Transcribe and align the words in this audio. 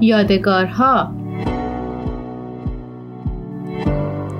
یادگارها. 0.00 1.14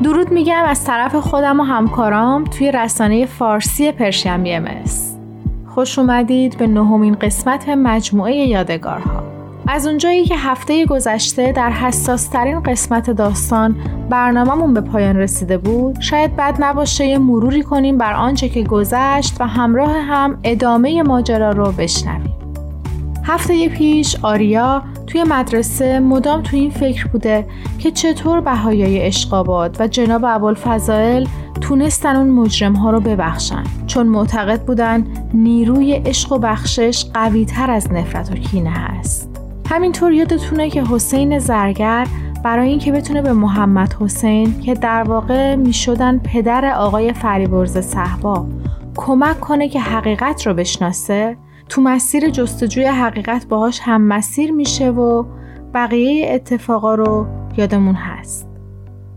درود 0.03 0.31
میگم 0.31 0.65
از 0.67 0.85
طرف 0.85 1.17
خودم 1.17 1.61
و 1.61 1.63
همکارام 1.63 2.45
توی 2.45 2.73
رسانه 2.73 3.27
فارسی 3.27 3.93
پرشیم 3.93 4.43
بی 4.43 4.61
خوش 5.67 5.99
اومدید 5.99 6.59
به 6.59 6.67
نهمین 6.67 7.15
قسمت 7.15 7.69
مجموعه 7.69 8.35
یادگارها. 8.35 9.23
از 9.69 9.87
اونجایی 9.87 10.25
که 10.25 10.37
هفته 10.37 10.87
گذشته 10.87 11.53
در 11.53 11.71
حساس 11.71 12.29
ترین 12.29 12.61
قسمت 12.61 13.11
داستان 13.11 13.77
برنامهمون 14.11 14.75
به 14.75 14.81
پایان 14.81 15.17
رسیده 15.17 15.59
بود 15.59 16.01
شاید 16.01 16.37
بد 16.37 16.57
نباشه 16.59 17.07
یه 17.07 17.19
مروری 17.19 17.63
کنیم 17.63 17.99
بر 17.99 18.13
آنچه 18.13 18.49
که 18.49 18.63
گذشت 18.63 19.41
و 19.41 19.47
همراه 19.47 19.93
هم 19.93 20.39
ادامه 20.45 21.03
ماجرا 21.03 21.51
رو 21.51 21.73
بشنویم. 21.73 22.40
هفته 23.31 23.69
پیش 23.69 24.17
آریا 24.23 24.83
توی 25.07 25.25
مدرسه 25.25 26.01
مدام 26.01 26.43
توی 26.43 26.61
این 26.61 26.71
فکر 26.71 27.07
بوده 27.07 27.47
که 27.79 27.91
چطور 27.91 28.41
بهایای 28.41 29.07
اشقاباد 29.07 29.77
و 29.81 29.89
جناب 29.89 30.25
ابوالفضائل 30.25 31.27
تونستن 31.61 32.17
اون 32.17 32.31
مجرم 32.31 32.73
ها 32.73 32.91
رو 32.91 33.01
ببخشن. 33.01 33.65
چون 33.87 34.07
معتقد 34.07 34.63
بودن 34.63 35.07
نیروی 35.35 35.93
عشق 35.93 36.33
و 36.33 36.39
بخشش 36.39 37.05
قوی 37.15 37.45
تر 37.45 37.71
از 37.71 37.93
نفرت 37.93 38.33
و 38.33 38.35
کینه 38.35 38.71
هست 38.71 39.41
همینطور 39.71 40.13
یادتونه 40.13 40.71
که 40.71 40.85
حسین 40.85 41.39
زرگر 41.39 42.07
برای 42.45 42.69
اینکه 42.69 42.93
بتونه 42.93 43.23
به 43.23 43.33
محمد 43.33 43.93
حسین 44.01 44.61
که 44.61 44.75
در 44.75 45.03
واقع 45.03 45.55
می‌شدن 45.55 46.19
پدر 46.19 46.75
آقای 46.75 47.13
فریبرز 47.13 47.79
صحبا 47.79 48.47
کمک 48.97 49.41
کنه 49.41 49.69
که 49.69 49.81
حقیقت 49.81 50.47
رو 50.47 50.55
بشناسه 50.55 51.37
تو 51.71 51.81
مسیر 51.81 52.31
جستجوی 52.31 52.85
حقیقت 52.85 53.47
باهاش 53.49 53.81
هم 53.83 54.01
مسیر 54.03 54.53
میشه 54.53 54.91
و 54.91 55.25
بقیه 55.75 56.35
اتفاقا 56.35 56.95
رو 56.95 57.27
یادمون 57.57 57.95
هست. 57.95 58.49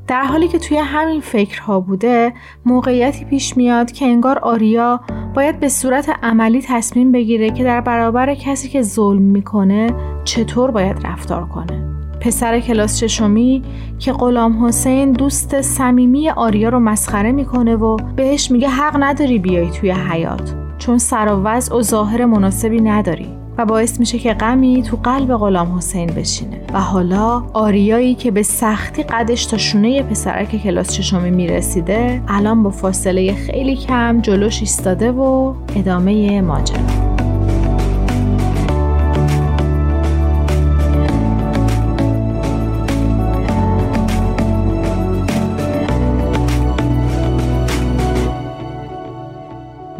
در 0.07 0.23
حالی 0.23 0.47
که 0.47 0.59
توی 0.59 0.77
همین 0.77 1.21
فکرها 1.21 1.79
بوده 1.79 2.33
موقعیتی 2.65 3.25
پیش 3.25 3.57
میاد 3.57 3.91
که 3.91 4.05
انگار 4.05 4.39
آریا 4.39 4.99
باید 5.33 5.59
به 5.59 5.69
صورت 5.69 6.09
عملی 6.23 6.61
تصمیم 6.61 7.11
بگیره 7.11 7.49
که 7.49 7.63
در 7.63 7.81
برابر 7.81 8.35
کسی 8.35 8.69
که 8.69 8.81
ظلم 8.81 9.21
می‌کنه 9.21 9.87
چطور 10.23 10.71
باید 10.71 11.07
رفتار 11.07 11.45
کنه. 11.45 11.83
پسر 12.21 12.59
کلاس 12.59 13.03
ششمی 13.03 13.63
که 13.99 14.11
غلام 14.11 14.65
حسین 14.65 15.11
دوست 15.11 15.61
صمیمی 15.61 16.29
آریا 16.29 16.69
رو 16.69 16.79
مسخره 16.79 17.31
می‌کنه 17.31 17.75
و 17.75 17.97
بهش 18.15 18.51
میگه 18.51 18.69
حق 18.69 18.97
نداری 18.99 19.39
بیای 19.39 19.69
توی 19.69 19.91
حیات 19.91 20.62
چون 20.85 20.97
سر 20.97 21.33
و 21.33 21.43
وضع 21.43 21.75
و 21.75 21.81
ظاهر 21.81 22.25
مناسبی 22.25 22.81
نداری 22.81 23.27
و 23.57 23.65
باعث 23.65 23.99
میشه 23.99 24.19
که 24.19 24.33
غمی 24.33 24.83
تو 24.83 24.97
قلب 25.03 25.35
غلام 25.35 25.77
حسین 25.77 26.07
بشینه. 26.07 26.61
و 26.73 26.79
حالا 26.79 27.43
آریایی 27.53 28.15
که 28.15 28.31
به 28.31 28.43
سختی 28.43 29.03
قدش 29.03 29.45
تا 29.45 29.57
شونه 29.57 30.03
پسرک 30.03 30.63
کلاس 30.63 30.93
ششمی 30.93 31.31
می‌رسیده 31.31 32.21
الان 32.27 32.63
با 32.63 32.69
فاصله 32.69 33.33
خیلی 33.33 33.75
کم 33.75 34.21
جلوش 34.21 34.59
ایستاده 34.59 35.11
و 35.11 35.53
ادامه 35.75 36.41
ماجرا. 36.41 37.12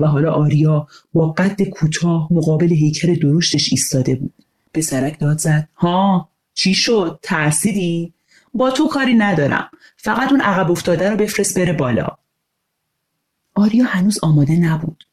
و 0.04 0.08
حالا 0.08 0.32
آریا 0.32 0.88
با 1.14 1.32
قد 1.32 1.62
کوتاه 1.64 2.28
مقابل 2.32 2.74
هیکل 2.74 3.16
درشتش 3.16 3.72
ایستاده 3.72 4.16
بود. 4.16 4.34
به 4.72 4.82
سرک 4.82 5.20
داد 5.20 5.38
زد. 5.38 5.70
ها 5.76 6.30
چی 6.54 6.74
شد؟ 6.74 7.20
ترسیدی؟ 7.24 8.14
با 8.54 8.72
تو 8.72 8.88
کاری 8.88 9.14
ندارم. 9.14 9.70
فقط 9.98 10.32
اون 10.32 10.42
عقب 10.42 10.72
افتاده 10.72 11.10
رو 11.10 11.18
بفرست 11.18 11.60
بره 11.60 11.74
بالا. 11.74 12.08
آریا 13.56 13.86
هنوز 13.86 14.20
آماده 14.24 14.56
نبود. 14.56 15.04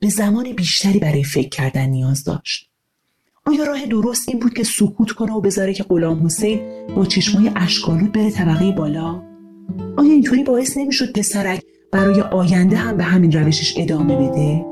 به 0.00 0.08
زمان 0.08 0.52
بیشتری 0.52 0.98
برای 0.98 1.24
فکر 1.24 1.48
کردن 1.48 1.86
نیاز 1.86 2.24
داشت. 2.24 2.68
آیا 3.44 3.64
راه 3.64 3.86
درست 3.86 4.28
این 4.28 4.38
بود 4.38 4.54
که 4.54 4.64
سکوت 4.64 5.10
کنه 5.10 5.32
و 5.32 5.40
بذاره 5.40 5.74
که 5.74 5.82
غلام 5.82 6.26
حسین 6.26 6.60
با 6.96 7.06
چشمای 7.06 7.50
اشکالود 7.56 8.12
بره 8.12 8.30
طبقه 8.30 8.72
بالا؟ 8.72 9.22
آیا 9.96 10.12
اینطوری 10.12 10.42
باعث 10.42 10.76
نمی‌شد 10.76 11.12
پسرک 11.12 11.62
برای 11.92 12.20
آینده 12.20 12.76
هم 12.76 12.96
به 12.96 13.04
همین 13.04 13.32
روشش 13.32 13.74
ادامه 13.76 14.16
بده؟ 14.16 14.64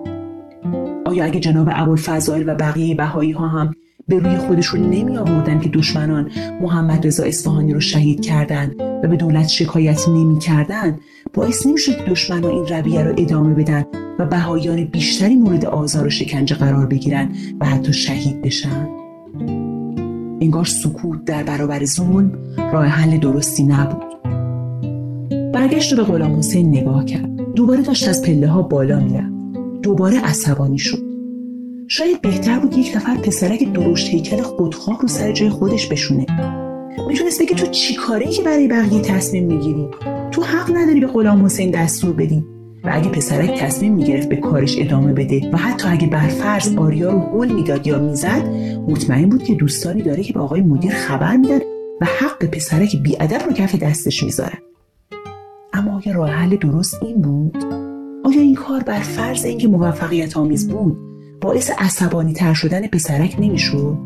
آیا 1.04 1.24
اگه 1.24 1.40
جناب 1.40 1.68
ابوالفضائل 1.72 2.48
و 2.48 2.54
بقیه 2.54 2.94
بهایی 2.94 3.32
ها 3.32 3.48
هم 3.48 3.74
به 4.08 4.18
روی 4.18 4.36
خودشون 4.36 4.90
نمی 4.90 5.16
آوردن 5.16 5.60
که 5.60 5.68
دشمنان 5.68 6.30
محمد 6.60 7.06
رضا 7.06 7.24
اصفهانی 7.24 7.72
رو 7.72 7.80
شهید 7.80 8.20
کردند 8.20 8.74
و 8.80 9.08
به 9.08 9.16
دولت 9.16 9.48
شکایت 9.48 10.08
نمی 10.08 10.38
کردن 10.38 10.98
باعث 11.34 11.66
نمی 11.66 11.78
شد 11.78 12.04
دشمنان 12.04 12.50
این 12.50 12.66
رویه 12.66 13.02
رو 13.02 13.14
ادامه 13.18 13.54
بدن 13.54 13.84
و 14.18 14.26
بهاییان 14.26 14.84
بیشتری 14.84 15.34
مورد 15.34 15.66
آزار 15.66 16.06
و 16.06 16.10
شکنجه 16.10 16.56
قرار 16.56 16.86
بگیرن 16.86 17.32
و 17.60 17.66
حتی 17.66 17.92
شهید 17.92 18.42
بشن؟ 18.42 18.88
انگار 20.40 20.64
سکوت 20.64 21.24
در 21.24 21.42
برابر 21.42 21.84
ظلم 21.84 22.32
راه 22.72 22.86
حل 22.86 23.18
درستی 23.18 23.62
نبود. 23.62 24.15
برگشت 25.56 25.92
و 25.92 25.96
به 25.96 26.02
غلام 26.02 26.38
حسین 26.38 26.68
نگاه 26.68 27.04
کرد. 27.04 27.30
دوباره 27.54 27.82
داشت 27.82 28.08
از 28.08 28.22
پله 28.22 28.48
ها 28.48 28.62
بالا 28.62 29.00
می‌رفت. 29.00 29.32
دوباره 29.82 30.20
عصبانی 30.20 30.78
شد. 30.78 31.02
شاید 31.88 32.20
بهتر 32.20 32.58
بود 32.58 32.78
یک 32.78 32.92
نفر 32.96 33.16
پسرک 33.16 33.72
درشت 33.72 34.08
هیکل 34.08 34.42
خودخواه 34.42 35.00
رو 35.02 35.08
سر 35.08 35.32
جای 35.32 35.48
خودش 35.48 35.86
بشونه. 35.86 36.26
می‌تونست 37.08 37.42
بگه 37.42 37.54
تو 37.54 37.66
چی 37.66 37.94
کاری 37.94 38.26
که 38.26 38.42
برای 38.42 38.68
بقیه 38.68 39.00
تصمیم 39.00 39.44
می‌گیری؟ 39.44 39.88
تو 40.30 40.42
حق 40.42 40.76
نداری 40.76 41.00
به 41.00 41.06
غلام 41.06 41.44
حسین 41.44 41.70
دستور 41.70 42.12
بدی. 42.12 42.44
و 42.84 42.90
اگه 42.92 43.08
پسرک 43.08 43.60
تصمیم 43.60 43.94
می‌گرفت 43.94 44.28
به 44.28 44.36
کارش 44.36 44.78
ادامه 44.78 45.12
بده 45.12 45.50
و 45.52 45.56
حتی 45.56 45.88
اگه 45.88 46.06
برفرض 46.06 46.76
آریا 46.76 47.10
رو 47.10 47.18
هول 47.18 47.52
می‌داد 47.52 47.86
یا 47.86 47.98
می‌زد 47.98 48.46
مطمئن 48.88 49.28
بود 49.28 49.42
که 49.42 49.54
دوستانی 49.54 50.02
داره 50.02 50.22
که 50.22 50.32
به 50.32 50.40
آقای 50.40 50.60
مدیر 50.60 50.92
خبر 50.92 51.36
میدن 51.36 51.58
و 52.00 52.06
حق 52.18 52.44
پسرک 52.44 53.02
بیادب 53.02 53.42
رو 53.46 53.52
کف 53.52 53.74
دستش 53.74 54.22
می‌ذارن 54.22 54.58
آیا 55.96 56.12
راه 56.12 56.30
حل 56.30 56.56
درست 56.56 57.02
این 57.02 57.22
بود 57.22 57.56
آیا 58.24 58.40
این 58.40 58.54
کار 58.54 58.82
بر 58.82 59.00
فرض 59.00 59.44
اینکه 59.44 59.68
موفقیت 59.68 60.36
آمیز 60.36 60.68
بود 60.68 60.98
باعث 61.40 61.70
عصبانی 61.78 62.32
تر 62.32 62.54
شدن 62.54 62.86
پسرک 62.86 63.36
نمی‌شد 63.40 63.98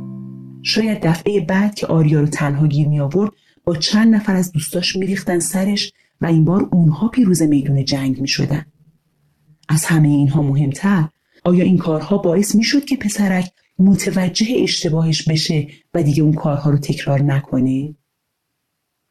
شاید 0.62 1.06
دفعه 1.06 1.41
بعد 1.41 1.75
که 1.75 1.87
آریا 1.87 2.21
رو 2.21 2.27
تنها 2.27 2.67
گیر 2.67 2.89
می 2.89 3.01
آورد 3.01 3.33
با 3.65 3.77
چند 3.77 4.15
نفر 4.15 4.37
از 4.37 4.53
دوستاش 4.53 4.97
میریختن 4.97 5.39
سرش 5.39 5.93
و 6.21 6.27
این 6.27 6.45
بار 6.45 6.69
اونها 6.73 7.09
پیروز 7.09 7.43
میدون 7.43 7.84
جنگ 7.84 8.21
می 8.21 8.28
شدن. 8.28 8.67
از 9.69 9.84
همه 9.84 10.09
اینها 10.09 10.43
مهمتر 10.43 11.09
آیا 11.45 11.65
این 11.65 11.78
کارها 11.78 12.19
باعث 12.19 12.55
می 12.55 12.65
شد 12.65 12.84
که 12.84 12.97
پسرک 12.97 13.53
متوجه 13.78 14.47
اشتباهش 14.59 15.28
بشه 15.28 15.69
و 15.95 16.03
دیگه 16.03 16.22
اون 16.22 16.33
کارها 16.33 16.71
رو 16.71 16.78
تکرار 16.78 17.22
نکنه؟ 17.22 17.95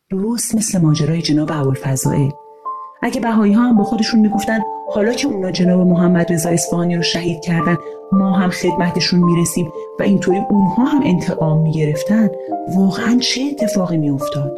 درست 0.09 0.55
مثل 0.55 0.81
ماجرای 0.81 1.21
جناب 1.21 1.51
ابوالفضائل 1.51 2.29
اگه 3.01 3.21
بهایی 3.21 3.53
ها 3.53 3.63
هم 3.63 3.77
با 3.77 3.83
خودشون 3.83 4.19
می‌گفتن 4.19 4.59
حالا 4.93 5.13
که 5.13 5.27
اونا 5.27 5.51
جناب 5.51 5.87
محمد 5.87 6.33
رضا 6.33 6.49
اصفهانی 6.49 6.95
رو 6.95 7.01
شهید 7.01 7.41
کردن 7.41 7.77
ما 8.11 8.31
هم 8.31 8.49
خدمتشون 8.49 9.19
می‌رسیم 9.19 9.71
و 9.99 10.03
اینطوری 10.03 10.41
اونها 10.49 10.83
هم 10.83 11.01
انتقام 11.05 11.61
می‌گرفتن 11.61 12.29
واقعا 12.75 13.17
چه 13.21 13.41
اتفاقی 13.51 13.97
میافتاد؟ 13.97 14.57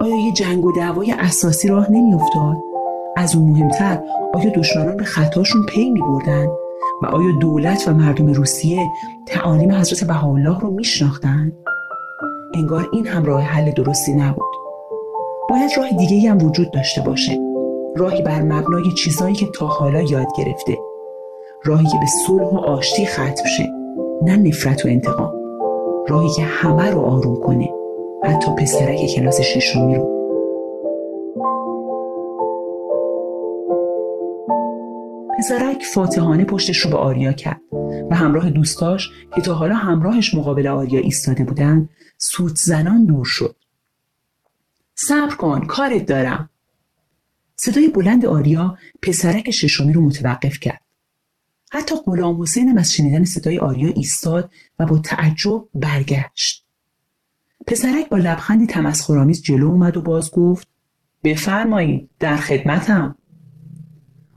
آیا 0.00 0.16
یه 0.26 0.32
جنگ 0.32 0.64
و 0.64 0.72
دعوای 0.72 1.14
اساسی 1.18 1.68
راه 1.68 1.92
نمیافتاد؟ 1.92 2.56
از 3.16 3.36
اون 3.36 3.48
مهمتر 3.48 4.00
آیا 4.34 4.50
دشمنان 4.50 4.96
به 4.96 5.04
خطاشون 5.04 5.62
پی 5.66 5.90
میبردن؟ 5.90 6.46
و 7.02 7.06
آیا 7.06 7.38
دولت 7.40 7.88
و 7.88 7.94
مردم 7.94 8.26
روسیه 8.26 8.86
تعالیم 9.26 9.72
حضرت 9.72 10.04
بهاءالله 10.04 10.60
رو 10.60 10.70
میشناختند 10.70 11.52
انگار 12.54 12.88
این 12.92 13.06
هم 13.06 13.24
راه 13.24 13.42
حل 13.42 13.70
درستی 13.70 14.12
نبود. 14.12 14.52
باید 15.50 15.70
راه 15.76 15.90
دیگه 15.90 16.30
هم 16.30 16.44
وجود 16.44 16.70
داشته 16.70 17.00
باشه. 17.00 17.51
راهی 17.96 18.22
بر 18.22 18.42
مبنای 18.42 18.92
چیزایی 18.92 19.34
که 19.34 19.46
تا 19.54 19.66
حالا 19.66 20.02
یاد 20.02 20.26
گرفته. 20.38 20.78
راهی 21.64 21.86
که 21.86 21.98
به 22.00 22.06
صلح 22.26 22.42
و 22.42 22.56
آشتی 22.58 23.06
ختم 23.06 23.44
شه 23.56 23.68
نه 24.22 24.36
نفرت 24.36 24.84
و 24.84 24.88
انتقام. 24.88 25.32
راهی 26.08 26.30
که 26.36 26.42
همه 26.42 26.90
رو 26.90 27.00
آروم 27.00 27.40
کنه 27.40 27.70
حتی 28.24 28.50
پسرک 28.58 29.06
کلاس 29.16 29.40
ششمی 29.40 29.94
رو. 29.94 30.12
پسرک 35.38 35.82
فاتحانه 35.94 36.44
پشتش 36.44 36.76
رو 36.76 36.90
به 36.90 36.96
آریا 36.96 37.32
کرد 37.32 37.60
و 38.10 38.16
همراه 38.16 38.50
دوستاش 38.50 39.10
که 39.34 39.40
تا 39.40 39.54
حالا 39.54 39.74
همراهش 39.74 40.34
مقابل 40.34 40.66
آریا 40.66 41.00
ایستاده 41.00 41.44
بودن 41.44 41.88
سوت 42.18 42.56
زنان 42.56 43.06
دور 43.06 43.24
شد. 43.24 43.56
صبر 44.94 45.34
کن 45.34 45.60
کارت 45.60 46.06
دارم. 46.06 46.48
صدای 47.64 47.88
بلند 47.88 48.26
آریا 48.26 48.78
پسرک 49.02 49.50
ششمی 49.50 49.92
رو 49.92 50.00
متوقف 50.00 50.60
کرد. 50.60 50.80
حتی 51.70 51.94
غلام 52.06 52.42
حسین 52.42 52.78
از 52.78 52.92
شنیدن 52.92 53.24
صدای 53.24 53.58
آریا 53.58 53.88
ایستاد 53.88 54.50
و 54.78 54.86
با 54.86 54.98
تعجب 54.98 55.68
برگشت. 55.74 56.66
پسرک 57.66 58.08
با 58.08 58.16
لبخندی 58.16 58.66
تمسخرآمیز 58.66 59.42
جلو 59.42 59.66
اومد 59.66 59.96
و 59.96 60.02
باز 60.02 60.30
گفت 60.30 60.68
بفرمایید 61.24 62.10
در 62.18 62.36
خدمتم 62.36 63.18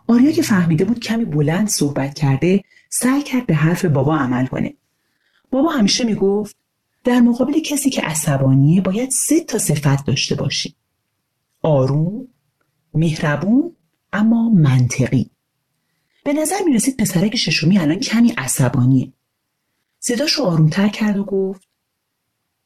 آریا 0.07 0.31
که 0.31 0.41
فهمیده 0.41 0.85
بود 0.85 0.99
کمی 0.99 1.25
بلند 1.25 1.67
صحبت 1.67 2.13
کرده 2.13 2.63
سعی 2.89 3.21
کرد 3.23 3.45
به 3.45 3.55
حرف 3.55 3.85
بابا 3.85 4.17
عمل 4.17 4.45
کنه 4.45 4.73
بابا 5.51 5.69
همیشه 5.69 6.03
می‌گفت 6.03 6.55
در 7.03 7.19
مقابل 7.19 7.59
کسی 7.59 7.89
که 7.89 8.01
عصبانیه 8.01 8.81
باید 8.81 9.09
سه 9.09 9.43
تا 9.43 9.57
صفت 9.57 10.05
داشته 10.05 10.35
باشی 10.35 10.75
آروم 11.61 12.27
مهربون 12.95 13.75
اما 14.13 14.49
منطقی. 14.49 15.29
به 16.25 16.33
نظر 16.33 16.55
می 16.65 16.73
رسید 16.73 16.97
پسرک 16.97 17.35
ششمی 17.35 17.79
الان 17.79 17.99
کمی 17.99 18.33
عصبانیه. 18.37 19.13
صداش 19.99 20.33
رو 20.33 20.45
آرومتر 20.45 20.87
کرد 20.87 21.17
و 21.17 21.23
گفت 21.23 21.67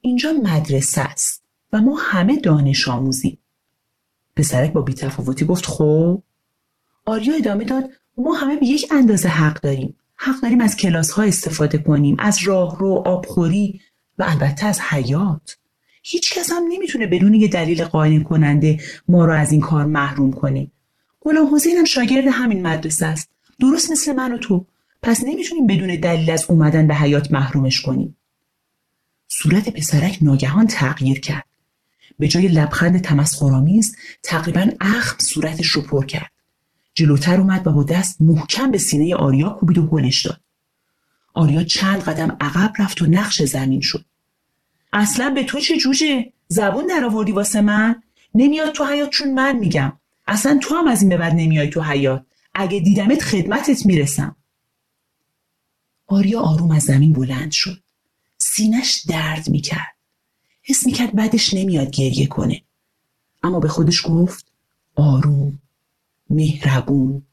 اینجا 0.01 0.31
مدرسه 0.43 1.01
است 1.01 1.43
و 1.73 1.81
ما 1.81 1.97
همه 1.99 2.39
دانش 2.39 2.87
آموزی 2.87 3.37
پسرک 4.35 4.73
با 4.73 4.81
بیتفاوتی 4.81 5.45
گفت 5.45 5.65
خب. 5.65 6.23
آریا 7.05 7.35
ادامه 7.35 7.63
داد 7.63 7.89
ما 8.17 8.33
همه 8.33 8.55
به 8.55 8.65
یک 8.65 8.87
اندازه 8.91 9.29
حق 9.29 9.61
داریم. 9.61 9.95
حق 10.15 10.41
داریم 10.41 10.61
از 10.61 10.75
کلاس 10.75 11.11
ها 11.11 11.23
استفاده 11.23 11.77
کنیم 11.77 12.15
از 12.19 12.43
راه 12.43 12.79
رو 12.79 13.03
آبخوری 13.05 13.81
و 14.17 14.23
البته 14.27 14.65
از 14.65 14.81
حیات. 14.81 15.57
هیچ 16.11 16.33
کس 16.33 16.51
هم 16.51 16.63
نمی‌تونه 16.69 17.07
بدون 17.07 17.33
یه 17.33 17.47
دلیل 17.47 17.83
قانع 17.83 18.23
کننده 18.23 18.79
ما 19.07 19.25
رو 19.25 19.33
از 19.33 19.51
این 19.51 19.61
کار 19.61 19.85
محروم 19.85 20.31
کنه. 20.31 20.71
غلام 21.21 21.56
حسین 21.56 21.77
هم 21.77 21.85
شاگرد 21.85 22.23
همین 22.31 22.67
مدرسه 22.67 23.06
است. 23.06 23.29
درست 23.59 23.91
مثل 23.91 24.13
من 24.13 24.33
و 24.33 24.38
تو. 24.38 24.65
پس 25.01 25.23
نمی‌تونیم 25.23 25.67
بدون 25.67 25.95
دلیل 25.95 26.31
از 26.31 26.45
اومدن 26.50 26.88
به 26.88 26.95
حیات 26.95 27.31
محرومش 27.31 27.81
کنیم. 27.81 28.17
صورت 29.27 29.69
پسرک 29.69 30.17
ناگهان 30.21 30.67
تغییر 30.67 31.19
کرد. 31.19 31.45
به 32.19 32.27
جای 32.27 32.47
لبخند 32.47 33.01
تمسخرآمیز 33.01 33.95
تقریبا 34.23 34.69
اخم 34.81 35.17
صورتش 35.19 35.67
رو 35.67 35.81
پر 35.81 36.06
کرد. 36.06 36.31
جلوتر 36.94 37.39
اومد 37.39 37.67
و 37.67 37.71
با 37.71 37.83
دست 37.83 38.21
محکم 38.21 38.71
به 38.71 38.77
سینه 38.77 39.15
آریا 39.15 39.50
کوبید 39.50 39.77
و 39.77 39.88
گلش 39.88 40.25
داد. 40.25 40.41
آریا 41.33 41.63
چند 41.63 42.01
قدم 42.01 42.38
عقب 42.41 42.73
رفت 42.79 43.01
و 43.01 43.06
نقش 43.06 43.41
زمین 43.41 43.81
شد. 43.81 44.06
اصلا 44.94 45.30
به 45.30 45.44
تو 45.44 45.59
چه 45.59 45.77
جوجه 45.77 46.33
زبون 46.47 46.88
در 46.88 47.06
آوردی 47.06 47.31
واسه 47.31 47.62
من؟ 47.62 48.03
نمیاد 48.36 48.71
تو 48.71 48.86
حیات 48.86 49.09
چون 49.09 49.33
من 49.33 49.57
میگم. 49.57 49.94
اصلا 50.27 50.59
تو 50.62 50.75
هم 50.75 50.88
از 50.88 51.01
این 51.01 51.09
به 51.09 51.18
بعد 51.18 51.33
نمیای 51.33 51.69
تو 51.69 51.81
حیات 51.81 52.25
اگه 52.53 52.80
دیدمت 52.80 53.21
خدمتت 53.21 53.86
می‌رسم. 53.86 54.36
آریا 56.07 56.39
آروم 56.39 56.71
از 56.71 56.83
زمین 56.83 57.13
بلند 57.13 57.51
شد. 57.51 57.83
سینش 58.38 59.03
درد 59.07 59.50
می‌کرد. 59.50 59.95
حس 60.63 60.86
می‌کرد 60.86 61.15
بعدش 61.15 61.53
نمیاد 61.53 61.92
گریه 61.92 62.27
کنه. 62.27 62.62
اما 63.44 63.59
به 63.59 63.68
خودش 63.68 64.01
گفت 64.06 64.51
آروم 64.95 65.59
مهربون 66.30 67.24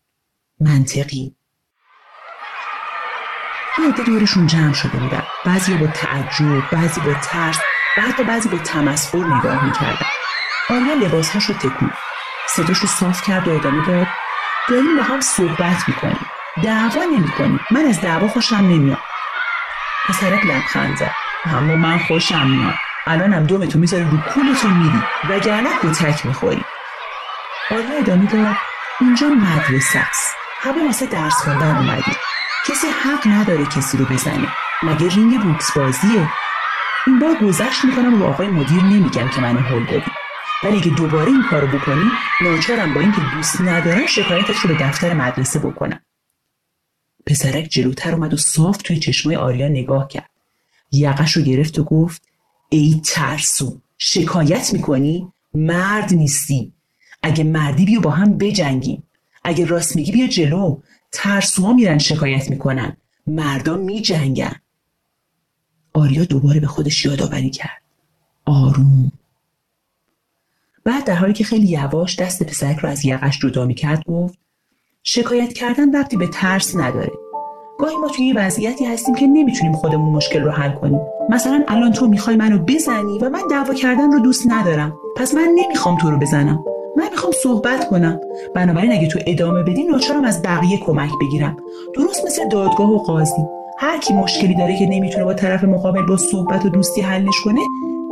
منطقی. 0.61 1.35
عده 3.85 4.03
دورشون 4.03 4.47
جمع 4.47 4.73
شده 4.73 4.99
بودن. 4.99 5.23
بعضی 5.45 5.75
با 5.75 5.87
تعجب 5.87 6.71
بعضی 6.73 7.01
با 7.01 7.15
ترس 7.15 7.59
و 7.99 8.01
حتی 8.01 8.25
بعضی 8.25 8.49
با 8.49 8.59
تمسخر 8.59 9.19
نگاه 9.19 9.65
می‌کردن. 9.65 10.07
آریا 10.71 10.95
لباسهاش 10.95 11.45
رو 11.45 11.55
تکون 11.55 11.91
صداش 12.49 12.79
رو 12.79 12.89
صاف 12.89 13.23
کرد 13.23 13.49
و 13.49 13.55
ادامه 13.55 13.87
داد. 13.87 14.07
داریم 14.69 14.97
با 14.97 15.03
هم 15.03 15.21
صحبت 15.21 15.89
می‌کنیم. 15.89 16.27
دعوا 16.65 17.05
نمی‌کنیم. 17.05 17.61
من 17.71 17.85
از 17.85 18.01
دعوا 18.01 18.29
خوشم 18.29 18.57
نمیاد. 18.57 18.99
پسرک 20.09 20.47
لبخند 20.47 20.97
زد. 20.97 21.15
اما 21.45 21.77
من 21.77 21.99
خوشم 21.99 22.47
میاد. 22.47 22.75
الانم 23.07 23.47
دومتو 23.47 23.79
می‌ذاری 23.79 24.05
رو 24.05 24.19
کولتو 24.19 24.69
میری. 24.69 25.03
وگرنه 25.29 25.69
کتک 25.83 26.27
می‌خوری. 26.27 26.65
آریا 27.71 27.99
ادامه 27.99 28.27
داد. 28.27 28.57
اینجا 29.01 29.27
مدرسه 29.27 29.99
است. 29.99 30.37
همه 30.61 30.87
واسه 30.87 31.07
درس 31.07 31.35
خوندن 31.35 31.77
اومدی 31.77 32.17
کسی 32.69 32.87
حق 32.87 33.27
نداره 33.27 33.65
کسی 33.65 33.97
رو 33.97 34.05
بزنه. 34.05 34.49
مگه 34.83 35.09
رینگ 35.09 35.43
بوکس 35.43 35.73
بازیه؟ 35.77 36.31
این 37.07 37.19
بار 37.19 37.35
گذشت 37.35 37.85
می‌کنم 37.85 38.23
و 38.23 38.25
آقای 38.25 38.49
مدیر 38.49 38.83
نمیگم 38.83 39.29
که 39.29 39.41
منو 39.41 39.59
هل 39.59 39.85
دادی. 39.85 40.11
ولی 40.65 40.77
اگه 40.77 40.91
دوباره 40.91 41.27
این 41.27 41.43
کارو 41.51 41.67
بکنی 41.67 42.11
ناچارم 42.41 42.95
با 42.95 43.01
اینکه 43.01 43.21
دوست 43.35 43.61
ندارم 43.61 44.07
شکایتش 44.07 44.57
رو 44.59 44.75
به 44.75 44.85
دفتر 44.85 45.15
مدرسه 45.15 45.59
بکنم. 45.59 46.01
پسرک 47.27 47.65
جلوتر 47.65 48.15
اومد 48.15 48.35
و 48.35 48.37
صاف 48.37 48.77
توی 48.77 48.99
چشمای 48.99 49.37
آریا 49.37 49.69
نگاه 49.69 50.09
کرد. 50.09 50.31
یقش 50.93 51.37
رو 51.37 51.43
گرفت 51.43 51.79
و 51.79 51.85
گفت 51.85 52.23
ای 52.69 53.01
ترسو 53.05 53.81
شکایت 53.99 54.73
می‌کنی؟ 54.73 55.33
مرد 55.55 56.15
نیستی. 56.15 56.73
اگه 57.23 57.45
مردی 57.45 57.85
بیا 57.85 58.01
با 58.01 58.11
هم 58.11 58.39
بجنگیم. 58.39 59.03
اگه 59.45 59.65
راست 59.65 59.97
میگی 59.97 60.13
بیا 60.13 60.27
جلو. 60.27 60.81
ترسوها 61.17 61.73
میرن 61.73 61.99
شکایت 61.99 62.51
می‌کنن. 62.51 62.97
مردا 63.27 63.77
میجنگن. 63.77 64.55
آریا 65.95 66.25
دوباره 66.25 66.61
به 66.61 66.67
خودش 66.67 67.05
یادآوری 67.05 67.51
کرد. 67.51 67.83
آروم. 68.45 69.13
بعد 70.85 71.05
در 71.05 71.15
حالی 71.15 71.33
که 71.33 71.45
خیلی 71.45 71.67
یواش 71.67 72.21
دست 72.21 72.43
پسرک 72.43 72.77
رو 72.77 72.89
از 72.89 73.05
یقش 73.05 73.39
جدا 73.39 73.65
می‌کرد 73.65 74.05
گفت 74.05 74.39
شکایت 75.03 75.53
کردن 75.53 75.91
وقتی 75.91 76.17
به 76.17 76.27
ترس 76.27 76.77
نداره. 76.77 77.13
گاهی 77.79 77.97
ما 77.97 78.09
توی 78.09 78.27
یه 78.27 78.35
وضعیتی 78.37 78.85
هستیم 78.85 79.15
که 79.15 79.27
نمی‌تونیم 79.27 79.73
خودمون 79.73 80.15
مشکل 80.15 80.43
رو 80.43 80.51
حل 80.51 80.73
کنیم. 80.73 81.01
مثلا 81.31 81.65
الان 81.69 81.93
تو 81.93 82.07
می‌خوای 82.07 82.37
منو 82.37 82.59
بزنی 82.59 83.19
و 83.19 83.29
من 83.29 83.43
دعوا 83.51 83.75
کردن 83.75 84.13
رو 84.13 84.19
دوست 84.21 84.47
ندارم. 84.47 84.99
پس 85.17 85.35
من 85.35 85.49
نمی‌خوام 85.55 85.99
تو 85.99 86.11
رو 86.11 86.19
بزنم. 86.19 86.65
من 86.97 87.09
می‌خوام 87.11 87.33
صحبت 87.43 87.89
کنم. 87.89 88.21
بنابراین 88.55 88.93
اگه 88.93 89.07
تو 89.07 89.19
ادامه 89.27 89.63
بدی 89.63 89.85
ناچارم 89.85 90.25
از 90.25 90.43
بقیه 90.43 90.79
کمک 90.79 91.11
بگیرم. 91.21 91.57
درست 91.95 92.27
مثل 92.27 92.49
دادگاه 92.49 92.91
و 92.91 92.99
قاضی. 92.99 93.43
هر 93.79 93.99
کی 93.99 94.15
مشکلی 94.15 94.55
داره 94.55 94.79
که 94.79 94.87
نمی‌تونه 94.87 95.25
با 95.25 95.35
طرف 95.35 95.65
مقابل 95.65 96.03
با 96.03 96.17
صحبت 96.17 96.67
و 96.67 96.69
دوستی 96.69 97.01
حلش 97.01 97.41
کنه 97.45 97.61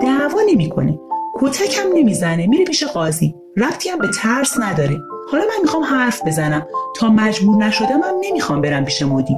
دعوا 0.03 0.41
نمی‌کنه. 0.53 0.99
کتک 1.35 1.79
هم 1.79 1.99
نمی‌زنه 1.99 2.47
میره 2.47 2.65
پیش 2.65 2.85
قاضی. 2.85 3.35
ربطی 3.57 3.89
هم 3.89 3.99
به 3.99 4.09
ترس 4.23 4.59
نداره. 4.61 4.97
حالا 5.33 5.45
من 5.45 5.63
می‌خوام 5.63 5.85
حرف 5.85 6.27
بزنم. 6.27 6.67
تا 6.97 7.09
مجبور 7.09 7.65
نشدم 7.65 8.01
هم 8.03 8.15
نمی‌خوام 8.31 8.61
برم 8.61 8.85
پیش 8.85 9.03
مدیر. 9.03 9.37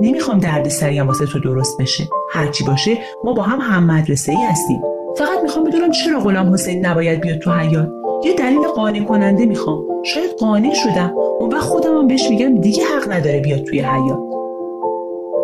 نمی‌خوام 0.00 0.38
درد 0.38 0.68
سریم 0.68 1.06
واسه 1.06 1.26
تو 1.26 1.38
درست 1.38 1.80
بشه. 1.80 2.04
هرچی 2.32 2.64
باشه 2.64 2.98
ما 3.24 3.32
با 3.32 3.42
هم 3.42 3.60
هم 3.60 3.86
مدرسه 3.86 4.32
ای 4.32 4.42
هستیم. 4.42 4.82
فقط 5.16 5.42
می‌خوام 5.42 5.64
بدونم 5.64 5.90
چرا 5.90 6.20
غلام 6.20 6.52
حسین 6.52 6.86
نباید 6.86 7.20
بیاد 7.20 7.38
تو 7.38 7.52
حیات 7.52 7.88
یه 8.24 8.34
دلیل 8.34 8.66
قانع 8.66 9.04
کننده 9.04 9.46
می‌خوام. 9.46 9.84
شاید 10.02 10.30
قانع 10.30 10.74
شدم. 10.74 11.14
اون 11.40 11.52
وقت 11.52 11.60
خودم 11.60 11.98
هم 11.98 12.08
بهش 12.08 12.30
میگم 12.30 12.60
دیگه 12.60 12.82
حق 12.84 13.12
نداره 13.12 13.40
بیاد 13.40 13.60
توی 13.60 13.80
حیات 13.80 14.18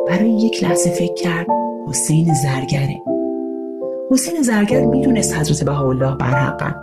برای 0.08 0.30
یک 0.30 0.64
لحظه 0.64 0.90
فکر 0.90 1.14
کرد 1.14 1.46
حسین 1.88 2.34
زرگره. 2.34 3.02
حسین 4.10 4.42
زرگر 4.42 4.86
می‌دونست 4.86 5.36
حضرت 5.36 5.64
بهاءالله 5.64 6.16
برحقن. 6.16 6.74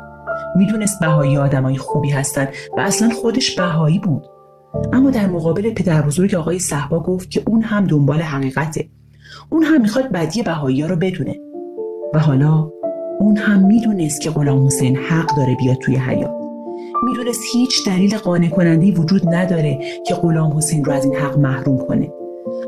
می‌دونست 0.56 1.00
بهایی 1.00 1.38
آدمای 1.38 1.78
خوبی 1.78 2.10
هستن 2.10 2.48
و 2.78 2.82
اصلا 2.82 3.10
خودش 3.10 3.56
بهایی 3.56 4.00
بود. 4.00 4.26
اما 4.94 5.10
در 5.10 5.28
مقابل 5.28 5.74
پدر 5.74 6.02
بزرگ 6.02 6.36
آقای 6.36 6.60
صحبا 6.60 7.00
گفت 7.00 7.32
که 7.32 7.42
اون 7.48 7.62
هم 7.62 7.88
دنبال 7.88 8.20
حقیقته. 8.20 8.86
اون 9.50 9.64
هم 9.64 9.82
می‌خواد 9.82 10.12
بدی 10.12 10.44
بهایی 10.44 10.82
ها 10.82 10.88
رو 10.88 10.96
بدونه. 10.96 11.36
و 12.14 12.20
حالا 12.20 12.72
اون 13.20 13.38
هم 13.38 13.66
می‌دونست 13.66 14.22
که 14.22 14.30
غلام 14.30 14.66
حسین 14.66 14.96
حق 14.96 15.36
داره 15.38 15.56
بیاد 15.56 15.78
توی 15.78 15.96
حیات 15.96 16.32
می‌دونست 17.04 17.40
هیچ 17.54 17.86
دلیل 17.86 18.18
قانع 18.18 18.50
کننده 18.50 18.92
وجود 18.92 19.36
نداره 19.36 19.80
که 20.06 20.16
غلام 20.16 20.58
حسین 20.58 20.86
رو 20.86 20.94
از 20.94 21.06
این 21.06 21.16
حق 21.16 21.38
محروم 21.38 21.78
کنه. 21.78 22.12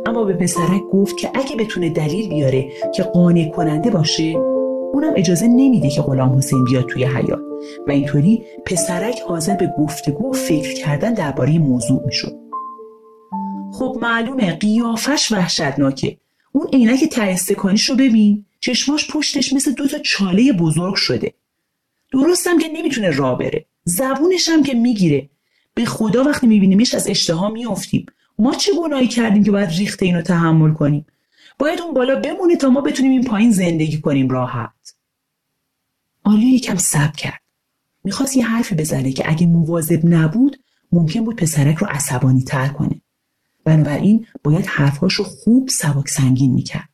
اما 0.05 0.23
به 0.23 0.33
پسرک 0.33 0.81
گفت 0.93 1.17
که 1.17 1.29
اگه 1.33 1.55
بتونه 1.55 1.89
دلیل 1.89 2.29
بیاره 2.29 2.65
که 2.95 3.03
قانع 3.03 3.49
کننده 3.49 3.89
باشه 3.89 4.23
اونم 4.93 5.13
اجازه 5.15 5.47
نمیده 5.47 5.89
که 5.89 6.01
غلام 6.01 6.37
حسین 6.37 6.63
بیاد 6.63 6.85
توی 6.85 7.03
حیات 7.03 7.41
و 7.87 7.91
اینطوری 7.91 8.43
پسرک 8.65 9.19
حاضر 9.27 9.55
به 9.55 9.73
گفتگو 9.77 10.29
و 10.29 10.33
فکر 10.33 10.73
کردن 10.73 11.13
درباره 11.13 11.59
موضوع 11.59 12.05
می‌شد. 12.05 12.39
خب 13.73 13.97
معلومه 14.01 14.51
قیافش 14.51 15.31
وحشتناکه. 15.31 16.17
اون 16.51 16.67
عینک 16.73 17.03
ته 17.03 17.37
رو 17.89 17.95
ببین. 17.95 18.45
چشماش 18.59 19.11
پشتش 19.11 19.53
مثل 19.53 19.71
دو 19.71 19.87
تا 19.87 19.99
چاله 19.99 20.53
بزرگ 20.53 20.95
شده. 20.95 21.33
درستم 22.13 22.59
که 22.59 22.67
نمی‌تونه 22.67 23.09
راه 23.09 23.37
بره. 23.37 23.65
زبونش 23.83 24.49
هم 24.49 24.63
که 24.63 24.73
می‌گیره. 24.73 25.29
به 25.73 25.85
خدا 25.85 26.23
وقتی 26.23 26.47
میبینیمش 26.47 26.93
از 26.93 27.07
اشتها 27.07 27.49
میافتیم. 27.49 28.05
ما 28.39 28.55
چه 28.55 28.71
گناهی 28.79 29.07
کردیم 29.07 29.43
که 29.43 29.51
باید 29.51 29.69
ریخته 29.69 30.05
اینو 30.05 30.21
تحمل 30.21 30.73
کنیم؟ 30.73 31.05
باید 31.59 31.81
اون 31.81 31.93
بالا 31.93 32.15
بمونه 32.15 32.55
تا 32.55 32.69
ما 32.69 32.81
بتونیم 32.81 33.11
این 33.11 33.23
پایین 33.23 33.51
زندگی 33.51 34.01
کنیم 34.01 34.29
راحت. 34.29 34.95
آلیا 36.23 36.55
یکم 36.55 36.75
سب 36.75 37.15
کرد. 37.15 37.41
می‌خواست 38.03 38.37
یه 38.37 38.47
حرفی 38.47 38.75
بزنه 38.75 39.11
که 39.11 39.29
اگه 39.29 39.47
مواظب 39.47 40.05
نبود 40.05 40.59
ممکن 40.91 41.25
بود 41.25 41.35
پسرک 41.35 41.77
رو 41.77 41.87
عصبانی 41.89 42.43
تر 42.43 42.67
کنه. 42.67 43.01
بنابراین 43.63 44.27
باید 44.43 44.65
حرفهاش 44.65 45.13
رو 45.13 45.23
خوب 45.25 45.69
سبک 45.69 46.09
سنگین 46.09 46.53
می‌کرد. 46.53 46.88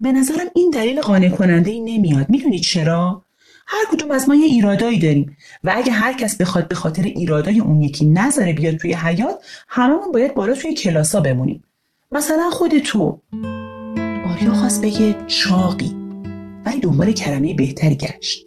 به 0.00 0.12
نظرم 0.12 0.46
این 0.54 0.70
دلیل 0.70 1.00
قانع 1.00 1.28
کننده 1.28 1.70
ای 1.70 1.80
نمیاد. 1.80 2.30
می‌دونی 2.30 2.58
چرا؟ 2.58 3.24
هر 3.66 3.84
کدوم 3.92 4.10
از 4.10 4.28
ما 4.28 4.34
یه 4.34 4.44
ایرادایی 4.44 4.98
داریم 4.98 5.36
و 5.64 5.72
اگه 5.76 5.92
هر 5.92 6.12
کس 6.12 6.36
بخواد 6.36 6.68
به 6.68 6.74
خاطر 6.74 7.02
ایرادای 7.02 7.60
اون 7.60 7.80
یکی 7.82 8.06
نذاره 8.06 8.52
بیاد 8.52 8.76
توی 8.76 8.92
حیات 8.94 9.44
هممون 9.68 10.12
باید 10.12 10.34
بالا 10.34 10.54
توی 10.54 10.74
کلاسا 10.74 11.20
بمونیم. 11.20 11.64
مثلا 12.12 12.50
خود 12.50 12.78
تو. 12.78 13.20
آریا 14.26 14.54
خواست 14.54 14.82
بگه 14.82 15.16
چاقی 15.26 15.96
ولی 16.66 16.80
دنبال 16.80 17.12
کرمه 17.12 17.54
بهتری 17.54 17.94
گشت. 17.96 18.46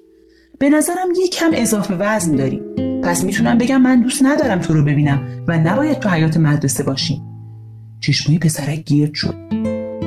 به 0.60 0.70
نظرم 0.70 1.08
یه 1.22 1.28
کم 1.28 1.52
اضافه 1.54 1.96
وزن 1.96 2.36
داری 2.36 2.62
پس 3.04 3.24
می‌تونم 3.24 3.58
بگم 3.58 3.82
من 3.82 4.02
دوست 4.02 4.24
ندارم 4.24 4.60
تو 4.60 4.74
رو 4.74 4.84
ببینم 4.84 5.46
و 5.48 5.58
نباید 5.58 6.00
تو 6.00 6.10
حیات 6.10 6.38
مدرسه 6.38 6.84
باشیم. 6.84 7.22
چشمای 8.00 8.40
پسرک 8.40 8.84
گرد 8.84 9.14
شد. 9.14 9.36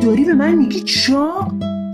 داری 0.08 0.24
به 0.24 0.34
من 0.34 0.54
میگی 0.54 0.80
چاق 0.80 1.52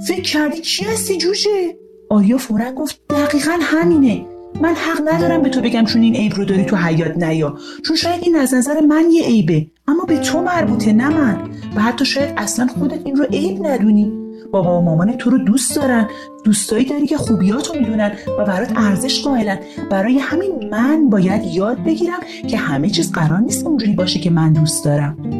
فکر 0.08 0.22
کردی 0.22 0.60
چی 0.60 0.84
هستی 0.84 1.16
جوشه 1.16 1.76
آریا 2.10 2.38
فورا 2.38 2.72
گفت 2.72 3.00
دقیقا 3.10 3.58
همینه. 3.60 4.26
من 4.62 4.74
حق 4.74 5.14
ندارم 5.14 5.42
به 5.42 5.48
تو 5.48 5.60
بگم 5.60 5.84
چون 5.84 6.02
این 6.02 6.14
عیب 6.14 6.34
رو 6.34 6.44
داری 6.44 6.64
تو 6.64 6.76
حیات 6.76 7.16
نیا. 7.16 7.58
چون 7.86 7.96
شاید 7.96 8.22
این 8.22 8.36
از 8.36 8.54
نظر 8.54 8.80
من 8.80 9.04
یه 9.12 9.24
عیبه. 9.24 9.66
اما 9.88 10.04
به 10.04 10.18
تو 10.18 10.42
مربوطه 10.42 10.92
نه 10.92 11.08
من. 11.08 11.38
و 11.76 11.80
حتی 11.80 12.04
شاید 12.04 12.34
اصلا 12.36 12.66
خودت 12.66 13.00
این 13.04 13.16
رو 13.16 13.24
عیب 13.24 13.66
ندونی. 13.66 14.12
بابا 14.52 14.80
و 14.80 14.84
مامان 14.84 15.16
تو 15.16 15.30
رو 15.30 15.38
دوست 15.38 15.76
دارن. 15.76 16.08
دوستایی 16.44 16.84
داری 16.84 17.06
که 17.06 17.16
خوبیاتو 17.16 17.78
می‌دونن 17.80 18.12
و 18.38 18.44
برات 18.44 18.72
ارزش 18.76 19.22
قائلن. 19.22 19.58
برای 19.90 20.18
همین 20.18 20.68
من 20.70 21.10
باید 21.10 21.44
یاد 21.44 21.84
بگیرم 21.84 22.20
که 22.48 22.56
همه 22.56 22.90
چیز 22.90 23.12
قرار 23.12 23.38
نیست 23.38 23.66
اونجوری 23.66 23.92
باشه 23.92 24.18
که 24.18 24.30
من 24.30 24.52
دوست 24.52 24.84
دارم. 24.84 25.33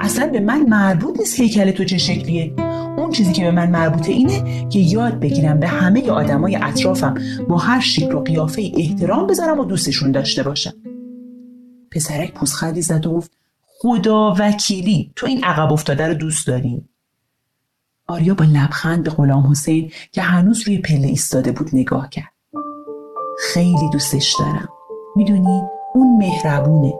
اصلا 0.00 0.26
به 0.26 0.40
من 0.40 0.62
مربوط 0.62 1.18
نیست 1.18 1.40
هیکل 1.40 1.70
تو 1.70 1.84
چه 1.84 1.98
شکلیه. 1.98 2.54
اون 2.96 3.10
چیزی 3.10 3.32
که 3.32 3.44
به 3.44 3.50
من 3.50 3.70
مربوطه 3.70 4.12
اینه 4.12 4.68
که 4.68 4.78
یاد 4.78 5.20
بگیرم 5.20 5.60
به 5.60 5.68
همه 5.68 6.10
آدمای 6.10 6.56
اطرافم 6.56 7.14
با 7.48 7.56
هر 7.56 7.80
شکل 7.80 8.14
و 8.14 8.20
قیافه 8.20 8.72
احترام 8.76 9.26
بذارم 9.26 9.58
و 9.58 9.64
دوستشون 9.64 10.12
داشته 10.12 10.42
باشم. 10.42 10.72
پسرک 11.90 12.34
پوزخندی 12.34 12.82
زد 12.82 13.06
و 13.06 13.12
گفت 13.12 13.32
خدا 13.66 14.34
وکیلی 14.38 15.12
تو 15.16 15.26
این 15.26 15.44
عقب 15.44 15.72
افتاده 15.72 16.08
رو 16.08 16.14
دوست 16.14 16.46
داری؟ 16.46 16.84
آریا 18.06 18.34
با 18.34 18.44
لبخند 18.44 19.04
به 19.04 19.10
غلام 19.10 19.50
حسین 19.50 19.90
که 20.12 20.22
هنوز 20.22 20.62
روی 20.66 20.78
پله 20.78 21.06
ایستاده 21.06 21.52
بود 21.52 21.70
نگاه 21.72 22.10
کرد. 22.10 22.32
خیلی 23.52 23.90
دوستش 23.92 24.36
دارم. 24.38 24.68
می‌دونی 25.16 25.62
اون 25.94 26.16
مهربونه. 26.18 26.92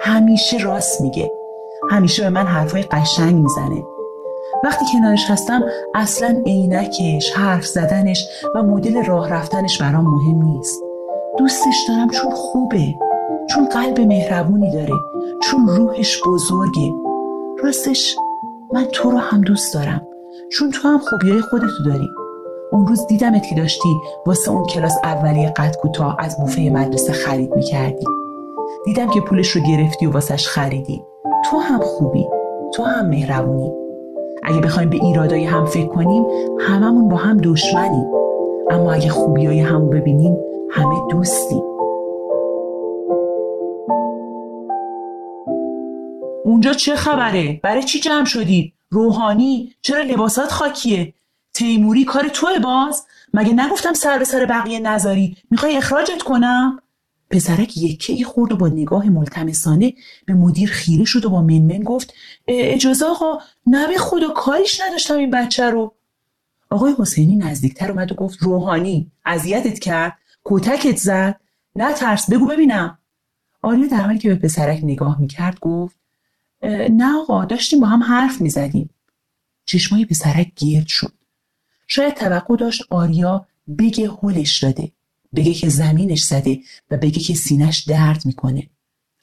همیشه 0.00 0.58
راست 0.58 1.00
میگه. 1.00 1.30
همیشه 1.90 2.22
به 2.22 2.30
من 2.30 2.46
حرفای 2.46 2.82
قشنگ 2.82 3.34
می‌زنه. 3.34 3.84
وقتی 4.64 4.84
کنارش 4.92 5.30
هستم 5.30 5.62
اصلا 5.94 6.42
عینکش 6.46 7.32
حرف 7.32 7.66
زدنش 7.66 8.28
و 8.54 8.62
مدل 8.62 9.04
راه 9.04 9.28
رفتنش 9.28 9.82
برام 9.82 10.04
مهم 10.04 10.42
نیست. 10.42 10.82
دوستش 11.38 11.84
دارم 11.88 12.08
چون 12.08 12.30
خوبه 12.30 12.94
چون 13.50 13.68
قلب 13.68 14.00
مهربونی 14.00 14.70
داره 14.70 14.94
چون 15.42 15.68
روحش 15.68 16.20
بزرگه. 16.26 16.92
راستش 17.64 18.16
من 18.72 18.84
تو 18.84 19.10
رو 19.10 19.18
هم 19.18 19.40
دوست 19.40 19.74
دارم. 19.74 20.06
چون 20.52 20.70
تو 20.70 20.88
هم 20.88 20.98
خوبیای 20.98 21.40
خودتو 21.40 21.82
داری. 21.86 22.08
اون 22.72 22.86
روز 22.86 23.06
دیدمت 23.06 23.48
که 23.48 23.54
داشتی 23.54 23.88
واسه 24.26 24.50
اون 24.50 24.66
کلاس 24.66 24.96
اولیه 25.04 25.50
قد 25.50 25.76
کوتاه 25.76 26.16
از 26.18 26.36
بوفه 26.36 26.60
مدرسه 26.60 27.12
خرید 27.12 27.54
می‌کردی. 27.56 28.06
دیدم 28.84 29.10
که 29.10 29.20
پولش 29.20 29.48
رو 29.48 29.60
گرفتی 29.62 30.06
و 30.06 30.10
واسش 30.10 30.48
خریدی. 30.48 31.02
تو 31.50 31.58
هم 31.58 31.80
خوبی. 31.80 32.26
تو 32.74 32.84
هم 32.84 33.06
مهربونی. 33.06 33.72
اگه 34.42 34.60
بخوایم 34.60 34.90
به 34.90 34.96
ایرادای 34.96 35.44
هم 35.44 35.64
فکر 35.64 35.86
کنیم 35.86 36.26
هممون 36.60 37.08
با 37.08 37.16
هم 37.16 37.36
دشمنیم 37.36 38.06
اما 38.70 38.92
اگه 38.92 39.08
خوبیای 39.08 39.60
همو 39.60 39.88
ببینیم 39.88 40.36
همه 40.70 40.94
دوستیم 41.10 41.62
اونجا 46.44 46.72
چه 46.72 46.96
خبره؟ 46.96 47.60
برای 47.62 47.82
چی 47.82 48.00
جمع 48.00 48.24
شدید؟ 48.24 48.72
روحانی؟ 48.90 49.72
چرا 49.82 50.02
لباسات 50.02 50.52
خاکیه؟ 50.52 51.14
تیموری 51.54 52.04
کار 52.04 52.28
توه 52.28 52.58
باز؟ 52.58 53.06
مگه 53.34 53.52
نگفتم 53.52 53.92
سر 53.92 54.18
به 54.18 54.24
سر 54.24 54.44
بقیه 54.44 54.80
نذاری؟ 54.80 55.36
می‌خوای 55.50 55.76
اخراجت 55.76 56.22
کنم؟ 56.22 56.78
پسرک 57.34 57.76
یکی 57.76 58.24
خورد 58.24 58.52
و 58.52 58.56
با 58.56 58.68
نگاه 58.68 59.08
ملتمسانه 59.08 59.94
به 60.26 60.34
مدیر 60.34 60.70
خیره 60.70 61.04
شد 61.04 61.24
و 61.24 61.30
با 61.30 61.42
منمن 61.42 61.82
گفت 61.82 62.14
اجازه 62.48 63.06
آقا 63.06 63.38
نه 63.66 63.88
به 63.88 63.98
خدا 63.98 64.28
کاریش 64.28 64.80
نداشتم 64.80 65.14
این 65.14 65.30
بچه 65.30 65.70
رو. 65.70 65.94
آقای 66.70 66.94
حسینی 66.98 67.36
نزدیکتر 67.36 67.90
اومد 67.90 68.12
و 68.12 68.14
گفت 68.14 68.42
روحانی 68.42 69.12
اذیتت 69.24 69.78
کرد 69.78 70.18
کتکت 70.44 70.96
زد 70.96 71.40
نه 71.76 71.92
ترس 71.92 72.30
بگو 72.30 72.46
ببینم. 72.46 72.98
آریا 73.62 73.86
در 73.86 74.00
حالی 74.00 74.18
که 74.18 74.28
به 74.28 74.34
پسرک 74.34 74.80
نگاه 74.82 75.20
می‌کرد 75.20 75.60
گفت 75.60 75.96
نه 76.90 77.18
آقا 77.18 77.44
داشتیم 77.44 77.80
با 77.80 77.86
هم 77.86 78.02
حرف 78.02 78.40
می‌زدیم. 78.40 78.90
چشمای 79.66 80.04
پسرک 80.04 80.52
گرد 80.56 80.86
شد. 80.86 81.12
شاید 81.86 82.14
توقع 82.14 82.56
داشت 82.56 82.84
آریا 82.90 83.46
بگه 83.78 84.10
هلش 84.22 84.64
داده. 84.64 84.92
بگه 85.34 85.54
که 85.54 85.68
زمینش 85.68 86.22
زده 86.22 86.60
و 86.90 86.96
بگه 86.96 87.20
که 87.20 87.34
سینش 87.34 87.84
درد 87.84 88.26
می‌کنه. 88.26 88.70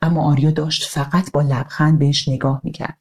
اما 0.01 0.32
آریا 0.32 0.51
داشت 0.51 0.84
فقط 0.84 1.32
با 1.32 1.41
لبخند 1.41 2.00
بهش 2.00 2.27
نگاه 2.27 2.62
می‌کرد. 2.63 2.98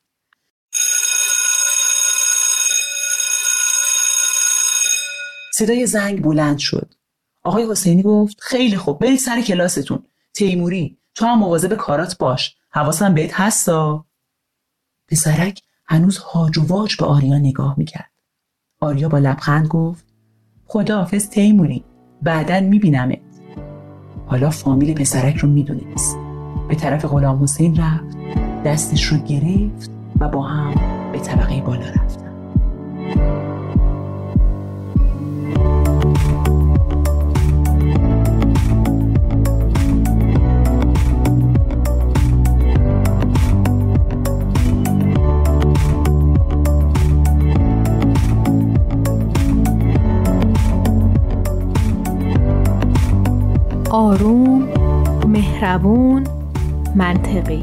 صدای 5.55 5.87
زنگ 5.87 6.23
بلند 6.23 6.59
شد. 6.59 6.95
آقای 7.43 7.71
حسینی 7.71 8.02
گفت 8.02 8.37
خیلی 8.40 8.76
خوب 8.76 8.99
برید 8.99 9.19
سر 9.19 9.43
کلاستون. 9.43 10.02
تیموری 10.35 10.99
تو 11.14 11.26
هم 11.26 11.38
مواظب 11.38 11.75
کارات 11.75 12.19
باش. 12.19 12.57
حواسم 12.71 13.14
بهت 13.14 13.31
هستا. 13.35 14.07
پسرک 15.09 15.62
هنوز 15.87 16.19
هاج 16.19 16.59
و 16.59 16.67
واج 16.67 16.97
به 16.97 17.07
آریا 17.07 17.38
نگاه 17.38 17.75
می‌کرد. 17.79 18.11
آریا 18.81 19.09
با 19.09 19.19
لبخند 19.19 19.67
گفت 19.67 20.05
خداحافظ 20.67 21.29
تیموری. 21.29 21.85
بعدا 22.23 22.61
میبینمت. 22.61 23.19
حالا 24.27 24.50
فامیل 24.50 24.95
پسرک 24.95 25.37
رو 25.37 25.49
می‌دونست. 25.49 26.19
به 26.69 26.75
طرف 26.75 27.05
غلام 27.05 27.43
حسین 27.43 27.77
رفت 27.77 28.17
دستش 28.65 29.05
رو 29.05 29.19
گرفت 29.19 29.91
و 30.21 30.29
با 30.29 30.43
هم 30.43 30.75
به 31.12 31.19
طبقه 31.19 31.61
بالا 31.61 31.87
رفتن. 31.87 32.33
آروم 53.90 54.68
مهربون 55.26 56.25
منطقی. 56.97 57.61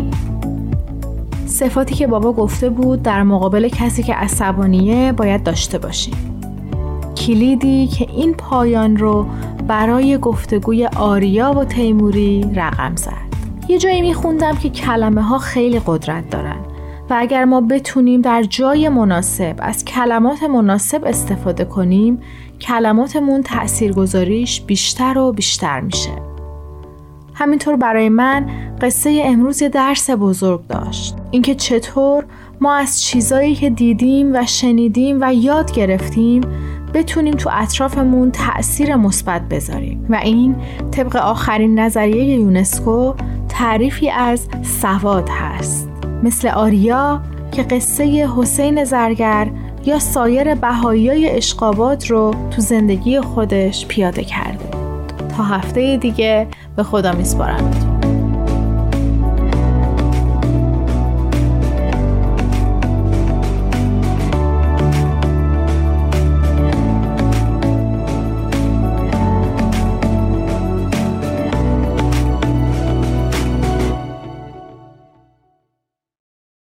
صفاتی 1.45 1.95
که 1.95 2.07
بابا 2.07 2.33
گفته 2.33 2.69
بود 2.69 3.03
در 3.03 3.23
مقابل 3.23 3.67
کسی 3.67 4.03
که 4.03 4.13
عصبانیه 4.13 5.11
باید 5.11 5.43
داشته 5.43 5.77
باشیم. 5.77 6.41
کلیدی 7.17 7.87
که 7.87 8.07
این 8.11 8.33
پایان 8.33 8.97
رو 8.97 9.25
برای 9.67 10.17
گفتگوی 10.17 10.85
آریا 10.85 11.53
و 11.53 11.65
تیموری 11.65 12.51
رقم 12.55 12.95
زد. 12.95 13.27
یه 13.69 13.77
جایی 13.77 14.01
میخوندم 14.01 14.55
که 14.55 14.69
کلمه 14.69 15.21
ها 15.21 15.37
خیلی 15.37 15.81
قدرت 15.85 16.29
دارن. 16.29 16.59
و 17.09 17.15
اگر 17.17 17.45
ما 17.45 17.61
بتونیم 17.61 18.21
در 18.21 18.43
جای 18.43 18.89
مناسب 18.89 19.55
از 19.59 19.85
کلمات 19.85 20.43
مناسب 20.43 21.05
استفاده 21.05 21.65
کنیم 21.65 22.19
کلماتمون 22.61 23.43
تاثیرگذاریش 23.43 24.61
بیشتر 24.61 25.17
و 25.17 25.31
بیشتر 25.31 25.79
میشه. 25.79 26.11
همینطور 27.33 27.75
برای 27.75 28.09
من 28.09 28.49
قصه 28.81 29.21
امروز 29.25 29.61
یه 29.61 29.69
درس 29.69 30.09
بزرگ 30.09 30.67
داشت. 30.67 31.15
اینکه 31.31 31.55
چطور 31.55 32.25
ما 32.61 32.73
از 32.73 33.01
چیزایی 33.01 33.55
که 33.55 33.69
دیدیم 33.69 34.35
و 34.35 34.45
شنیدیم 34.45 35.17
و 35.21 35.33
یاد 35.33 35.71
گرفتیم 35.71 36.41
بتونیم 36.93 37.33
تو 37.33 37.49
اطرافمون 37.53 38.31
تأثیر 38.31 38.95
مثبت 38.95 39.41
بذاریم. 39.41 40.05
و 40.09 40.15
این 40.15 40.55
طبق 40.91 41.15
آخرین 41.15 41.79
نظریه 41.79 42.23
یونسکو 42.23 43.13
تعریفی 43.49 44.09
از 44.09 44.47
سواد 44.63 45.29
هست. 45.29 45.96
مثل 46.23 46.47
آریا 46.47 47.21
که 47.51 47.63
قصه 47.63 48.29
حسین 48.37 48.83
زرگر 48.83 49.47
یا 49.85 49.99
سایر 49.99 50.55
بهایی 50.55 51.29
اشقابات 51.29 52.11
رو 52.11 52.35
تو 52.51 52.61
زندگی 52.61 53.21
خودش 53.21 53.85
پیاده 53.85 54.23
کرده 54.23 54.69
تا 55.37 55.43
هفته 55.43 55.97
دیگه 55.97 56.47
به 56.75 56.83
خدا 56.83 57.11
میسپارم. 57.11 57.86